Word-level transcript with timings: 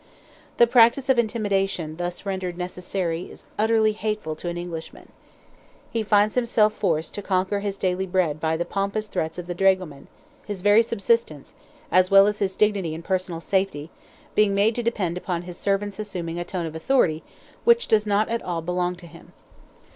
The 0.57 0.65
practice 0.65 1.09
of 1.09 1.19
intimidation 1.19 1.97
thus 1.97 2.25
rendered 2.25 2.57
necessary 2.57 3.29
is 3.29 3.45
utterly 3.59 3.91
hateful 3.91 4.35
to 4.37 4.49
an 4.49 4.57
Englishman. 4.57 5.09
He 5.91 6.01
finds 6.01 6.33
himself 6.33 6.73
forced 6.73 7.13
to 7.13 7.21
conquer 7.21 7.59
his 7.59 7.77
daily 7.77 8.07
bread 8.07 8.39
by 8.39 8.57
the 8.57 8.65
pompous 8.65 9.05
threats 9.05 9.37
of 9.37 9.45
the 9.45 9.53
dragoman, 9.53 10.07
his 10.47 10.63
very 10.63 10.81
subsistence, 10.81 11.53
as 11.91 12.09
well 12.09 12.25
as 12.25 12.39
his 12.39 12.55
dignity 12.55 12.95
and 12.95 13.05
personal 13.05 13.41
safety, 13.41 13.91
being 14.33 14.55
made 14.55 14.73
to 14.73 14.81
depend 14.81 15.19
upon 15.19 15.43
his 15.43 15.59
servant's 15.59 15.99
assuming 15.99 16.39
a 16.39 16.43
tone 16.43 16.65
of 16.65 16.75
authority 16.75 17.21
which 17.63 17.87
does 17.87 18.07
not 18.07 18.27
at 18.27 18.41
all 18.41 18.63
belong 18.63 18.95
to 18.95 19.05
him. 19.05 19.33